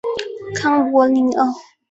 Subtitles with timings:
[0.55, 1.53] 康帕尼昂。